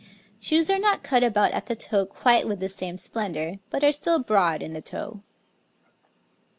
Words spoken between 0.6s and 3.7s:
are not cut about at the toe quite with the same splendour,